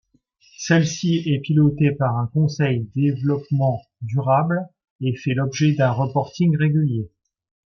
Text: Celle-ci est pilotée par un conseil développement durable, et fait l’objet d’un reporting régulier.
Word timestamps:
Celle-ci 0.57 1.17
est 1.27 1.41
pilotée 1.41 1.91
par 1.91 2.17
un 2.17 2.25
conseil 2.25 2.89
développement 2.95 3.79
durable, 4.01 4.59
et 4.99 5.15
fait 5.15 5.35
l’objet 5.35 5.73
d’un 5.75 5.91
reporting 5.91 6.57
régulier. 6.57 7.11